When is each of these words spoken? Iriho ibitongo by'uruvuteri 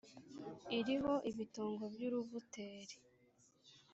Iriho 0.77 1.13
ibitongo 1.29 1.83
by'uruvuteri 1.93 2.95